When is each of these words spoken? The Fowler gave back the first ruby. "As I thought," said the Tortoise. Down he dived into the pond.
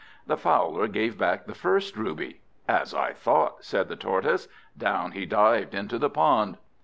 The 0.25 0.35
Fowler 0.35 0.87
gave 0.87 1.15
back 1.19 1.45
the 1.45 1.53
first 1.53 1.95
ruby. 1.95 2.41
"As 2.67 2.91
I 2.91 3.13
thought," 3.13 3.63
said 3.63 3.87
the 3.87 3.95
Tortoise. 3.95 4.47
Down 4.75 5.11
he 5.11 5.27
dived 5.27 5.75
into 5.75 5.99
the 5.99 6.09
pond. 6.09 6.57